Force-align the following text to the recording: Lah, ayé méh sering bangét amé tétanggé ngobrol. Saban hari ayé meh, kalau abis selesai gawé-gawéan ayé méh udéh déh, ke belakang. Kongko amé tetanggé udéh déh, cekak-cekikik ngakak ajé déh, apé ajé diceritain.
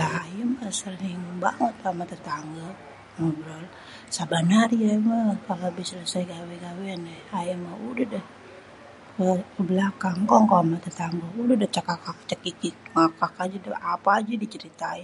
Lah, 0.00 0.14
ayé 0.24 0.42
méh 0.54 0.72
sering 0.80 1.20
bangét 1.42 1.76
amé 1.90 2.04
tétanggé 2.12 2.68
ngobrol. 3.18 3.64
Saban 4.16 4.46
hari 4.56 4.76
ayé 4.84 4.96
meh, 5.08 5.28
kalau 5.46 5.66
abis 5.72 5.88
selesai 5.90 6.22
gawé-gawéan 6.30 7.00
ayé 7.38 7.54
méh 7.64 7.74
udéh 7.88 8.08
déh, 8.12 8.26
ke 9.54 9.62
belakang. 9.70 10.18
Kongko 10.30 10.54
amé 10.62 10.76
tetanggé 10.86 11.26
udéh 11.42 11.58
déh, 11.62 11.72
cekak-cekikik 11.74 12.76
ngakak 12.94 13.32
ajé 13.44 13.58
déh, 13.64 13.78
apé 13.94 14.10
ajé 14.18 14.34
diceritain. 14.44 15.02